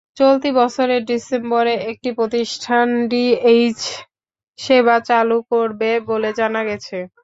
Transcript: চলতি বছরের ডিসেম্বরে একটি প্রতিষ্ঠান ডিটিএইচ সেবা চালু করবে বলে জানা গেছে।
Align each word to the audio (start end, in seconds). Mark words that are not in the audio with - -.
চলতি 0.17 0.49
বছরের 0.59 1.01
ডিসেম্বরে 1.09 1.73
একটি 1.91 2.09
প্রতিষ্ঠান 2.19 2.87
ডিটিএইচ 3.03 3.79
সেবা 4.59 4.97
চালু 5.09 5.37
করবে 5.51 5.89
বলে 6.09 6.29
জানা 6.39 6.61
গেছে। 6.69 6.97